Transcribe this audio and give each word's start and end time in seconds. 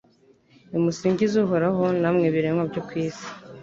Nimusingize 0.69 1.35
Uhoraho 1.45 1.83
namwe 2.01 2.25
biremwa 2.33 2.63
byo 2.71 2.81
ku 2.87 2.93
isi 3.05 3.27